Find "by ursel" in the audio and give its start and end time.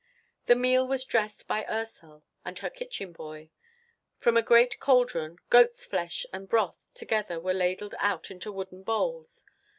1.47-2.23